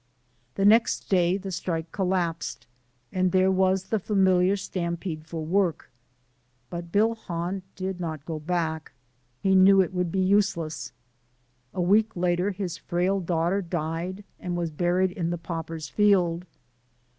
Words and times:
The 0.55 0.65
next 0.65 1.09
day 1.09 1.37
the 1.37 1.51
strike 1.51 1.91
collapsed 1.91 2.65
and 3.13 3.31
there 3.31 3.51
was 3.51 3.83
the 3.83 3.99
familiar 3.99 4.57
stampede 4.57 5.27
for 5.27 5.45
work 5.45 5.91
but 6.71 6.91
Bill 6.91 7.13
Hahn 7.13 7.61
did 7.75 7.99
not 7.99 8.25
go 8.25 8.39
back. 8.39 8.93
He 9.41 9.53
knew 9.53 9.79
it 9.79 9.93
would 9.93 10.11
be 10.11 10.19
useless. 10.19 10.91
A 11.71 11.81
week 11.83 12.15
later 12.15 12.49
his 12.49 12.77
frail 12.77 13.19
daughter 13.19 13.61
died 13.61 14.23
and 14.39 14.57
was 14.57 14.71
buried 14.71 15.11
in 15.11 15.29
the 15.29 15.37
paupers 15.37 15.87
field. 15.87 16.47